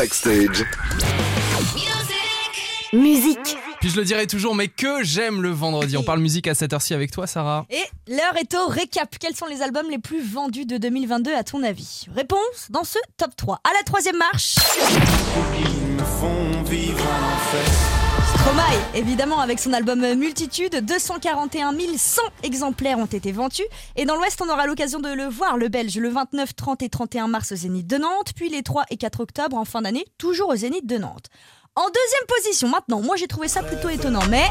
[0.00, 0.64] Backstage.
[2.94, 3.58] Musique.
[3.80, 5.98] Puis je le dirai toujours, mais que j'aime le vendredi.
[5.98, 7.66] On parle musique à cette heure-ci avec toi, Sarah.
[7.68, 9.14] Et l'heure est au récap.
[9.18, 12.06] Quels sont les albums les plus vendus de 2022 à ton avis?
[12.16, 13.60] Réponse dans ce top 3.
[13.62, 14.54] À la troisième marche.
[14.54, 15.68] Stromae,
[18.94, 23.64] évidemment, avec son album Multitude, 241 100 exemplaires ont été vendus.
[23.96, 26.88] Et dans l'Ouest, on aura l'occasion de le voir, le Belge, le 29, 30 et
[26.88, 30.04] 31 mars au Zénith de Nantes, puis les 3 et 4 octobre en fin d'année,
[30.18, 31.30] toujours au Zénith de Nantes.
[31.76, 34.42] En deuxième position, maintenant, moi j'ai trouvé ça plutôt étonnant, mais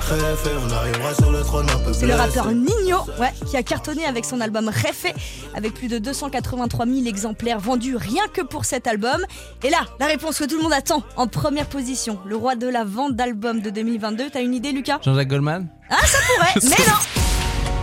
[1.93, 5.13] c'est le rappeur Nino, ouais, qui a cartonné avec son album Refait,
[5.53, 9.25] avec plus de 283 000 exemplaires vendus rien que pour cet album.
[9.63, 12.67] Et là, la réponse que tout le monde attend, en première position, le roi de
[12.67, 14.29] la vente d'albums de 2022.
[14.31, 14.99] T'as une idée, Lucas?
[15.03, 15.67] Jean-Jacques Goldman?
[15.89, 17.18] Ah, ça pourrait, mais non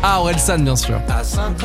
[0.03, 1.01] Ah, Orelsan, bien sûr.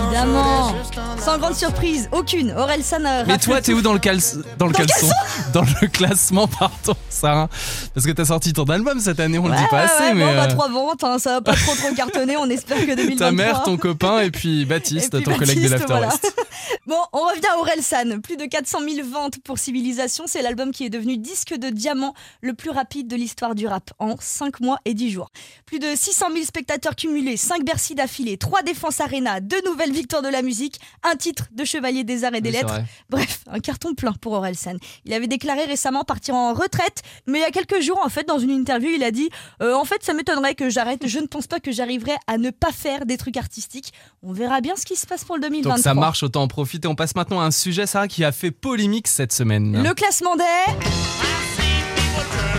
[0.04, 0.74] Évidemment
[1.20, 2.52] Sans grande surprise, aucune.
[2.52, 4.20] Orelsan euh, Mais toi, t'es où dans le, cal-
[4.58, 5.08] dans le caleçon
[5.54, 7.50] Dans le classement, pardon, Sarah.
[7.94, 10.26] Parce que t'as sorti ton album cette année, on le dit pas assez, mais.
[10.26, 12.36] bon, bah, trois ventes, hein, ça va pas trop trop cartonner.
[12.38, 13.18] On espère que 2023.
[13.28, 16.10] ta mère, ton copain, et puis Et Baptiste, puis ton collègue de l'After voilà.
[16.88, 18.22] Bon, on revient à Orelsan.
[18.22, 20.24] Plus de 400 000 ventes pour Civilisation.
[20.26, 23.92] C'est l'album qui est devenu disque de diamant le plus rapide de l'histoire du rap
[24.00, 25.30] en 5 mois et 10 jours.
[25.66, 30.22] Plus de 600 000 spectateurs cumulés, 5 Bercy d'affilée, 3 Défense Arena, 2 nouvelles victoires
[30.22, 32.80] de la musique, un titre de Chevalier des Arts et des Oui, Lettres.
[33.10, 34.78] Bref, un carton plein pour Orelsan.
[35.06, 38.28] Il avait déclaré récemment partir en retraite, mais il y a quelques jours, en fait,
[38.28, 39.30] dans une interview, il a dit
[39.62, 41.08] euh, En fait, ça m'étonnerait que j'arrête.
[41.08, 43.94] Je ne pense pas que j'arriverai à ne pas faire des trucs artistiques.
[44.24, 45.76] On verra bien ce qui se passe pour le 2023.
[45.76, 46.88] Donc ça marche, autant en profiter.
[46.88, 49.82] On passe maintenant à un sujet, Sarah, qui a fait polémique cette semaine.
[49.84, 51.41] Le classement des.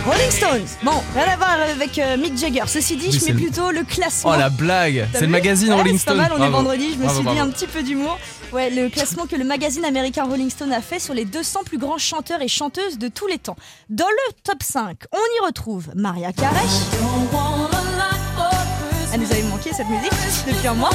[0.05, 0.67] Rolling Stones.
[0.83, 2.63] Bon, rien à voir avec euh, Mick Jagger.
[2.67, 4.31] Ceci dit, Oui, je mets le- plutôt le classement.
[4.35, 6.21] Oh la blague C'est le magazine Ouais, Rolling c'est pas Stone.
[6.29, 8.19] mal, on est vendredi, je me Bravo, suis dit un petit peu d'humour.
[8.51, 11.77] Ouais, le classement que le magazine américain Rolling Stone a fait sur les 200 plus
[11.77, 13.55] grands chanteurs et chanteuses de tous les temps.
[13.89, 16.59] Dans le top 5, on y retrouve Maria Carey.
[19.13, 20.11] Elle nous avait manqué cette musique
[20.47, 20.89] depuis un mois.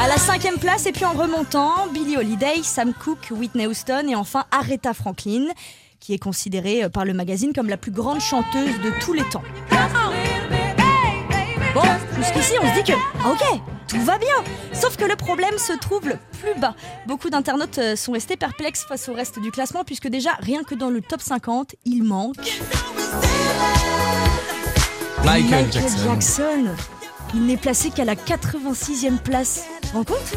[0.00, 4.14] À la cinquième place, et puis en remontant, Billie Holiday, Sam Cooke, Whitney Houston et
[4.14, 5.44] enfin Aretha Franklin,
[6.00, 9.24] qui est considérée euh, par le magazine comme la plus grande chanteuse de tous les
[9.24, 9.42] temps.
[11.74, 11.82] Bon,
[12.16, 14.34] jusqu'ici, on se dit que, ah, ok, tout va bien.
[14.72, 16.74] Sauf que le problème se trouve plus bas.
[17.06, 20.74] Beaucoup d'internautes euh, sont restés perplexes face au reste du classement, puisque déjà, rien que
[20.74, 22.36] dans le top 50, il manque
[25.24, 25.98] Michael, Jackson.
[26.04, 26.64] Jackson.
[27.34, 29.64] Il n'est placé qu'à la 86e place.
[29.82, 30.34] Tu te rends compte?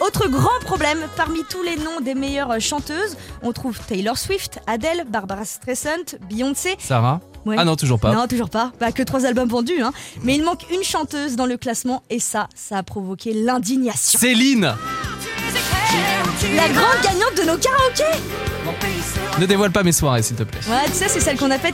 [0.00, 5.04] Autre grand problème, parmi tous les noms des meilleures chanteuses, on trouve Taylor Swift, Adele,
[5.08, 6.76] Barbara Streisand, Beyoncé.
[6.78, 7.56] Sarah Ouais.
[7.58, 8.12] Ah non, toujours pas.
[8.12, 8.72] Non, toujours pas.
[8.78, 9.80] Bah, que trois albums vendus.
[9.80, 9.92] Hein.
[10.22, 14.18] Mais il manque une chanteuse dans le classement et ça, ça a provoqué l'indignation.
[14.18, 14.74] Céline
[16.40, 18.22] La grande gagnante de nos karaokés
[19.40, 20.60] Ne dévoile pas mes soirées, s'il te plaît.
[20.68, 21.72] Ouais, tu sais, c'est celle qu'on appelle,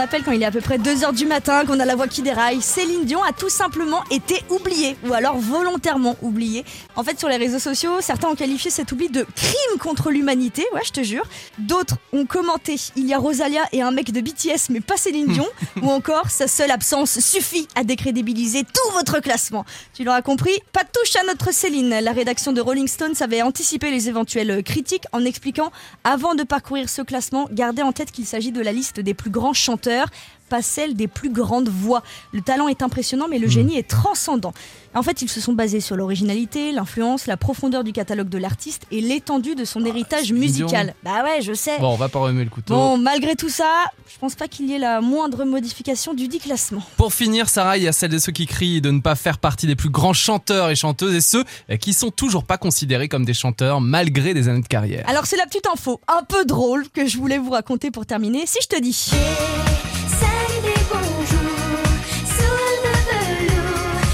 [0.00, 2.22] appelle quand il est à peu près 2h du matin, qu'on a la voix qui
[2.22, 2.62] déraille.
[2.62, 6.64] Céline Dion a tout simplement été oubliée, ou alors volontairement oubliée.
[6.96, 10.64] En fait, sur les réseaux sociaux, certains ont qualifié cet oubli de crime contre l'humanité,
[10.72, 11.24] ouais, je te jure.
[11.58, 15.26] D'autres ont commenté il y a Rosalia et un mec de BTS, mais pas Céline
[15.26, 15.46] Dion.
[15.82, 19.66] ou encore, sa seule absence suffit à décrédibiliser tout votre classement.
[19.92, 21.90] Tu l'auras compris, pas de touche à notre Céline.
[22.00, 25.72] La rédaction de Rolling Stones avait anticipé les éventuelles critiques en expliquant
[26.04, 29.30] avant de parcourir ce classement, gardez en tête qu'il s'agit de la liste des plus
[29.30, 30.08] grands chanteurs,
[30.48, 32.02] pas celle des plus grandes voix.
[32.32, 34.52] Le talent est impressionnant, mais le génie est transcendant.
[34.94, 38.86] En fait, ils se sont basés sur l'originalité, l'influence, la profondeur du catalogue de l'artiste
[38.90, 40.94] et l'étendue de son héritage Céline musical.
[41.04, 41.78] Bah ouais, je sais.
[41.78, 42.74] Bon, on va pas remuer le couteau.
[42.74, 46.38] Bon, malgré tout ça, je pense pas qu'il y ait la moindre modification du dit
[46.38, 46.82] classement.
[46.96, 49.38] Pour finir, Sarah, il y a celles de ceux qui crient de ne pas faire
[49.38, 51.44] partie des plus grands chanteurs et chanteuses et ceux
[51.80, 55.04] qui sont toujours pas considérés comme des chanteurs malgré des années de carrière.
[55.08, 58.46] Alors c'est la petite info un peu drôle que je voulais vous raconter pour terminer.
[58.46, 59.10] Si je te dis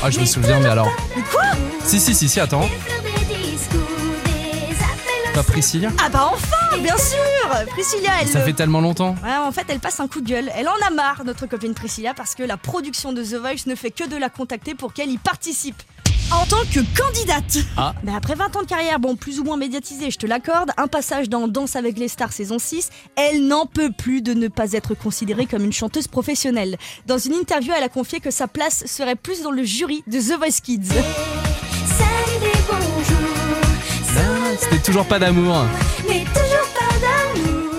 [0.07, 0.91] Ah, je me souviens, mais alors.
[1.83, 2.69] Si, si, si, si, attends.
[5.33, 8.29] Pas Priscilla Ah bah enfin, bien sûr Priscilla, elle...
[8.29, 9.15] Ça fait tellement longtemps.
[9.25, 10.51] Ouais, en fait, elle passe un coup de gueule.
[10.55, 13.75] Elle en a marre, notre copine Priscilla, parce que la production de The Voice ne
[13.75, 15.83] fait que de la contacter pour qu'elle y participe.
[16.31, 17.95] En tant que candidate Ah.
[18.03, 20.87] Mais après 20 ans de carrière, bon, plus ou moins médiatisée, je te l'accorde, un
[20.89, 24.73] passage dans Danse avec les stars saison 6, elle n'en peut plus de ne pas
[24.73, 26.77] être considérée comme une chanteuse professionnelle.
[27.07, 30.19] Dans une interview, elle a confié que sa place serait plus dans le jury de
[30.19, 30.89] The Voice Kids.
[34.59, 35.65] C'était toujours pas d'amour.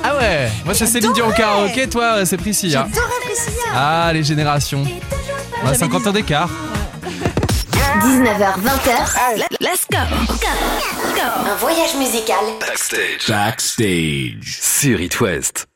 [0.03, 2.87] Ah ouais Moi c'est Céline Dion karaoké, toi c'est Priscilla.
[2.93, 4.83] J'adorais Priscilla Ah, les générations.
[4.83, 6.49] On a J'avais 50 ans d'écart.
[8.01, 9.57] 19h, 20h.
[9.61, 9.97] Let's go.
[9.99, 13.27] Un voyage musical Backstage.
[13.27, 14.59] Backstage.
[14.61, 15.63] Sur It West.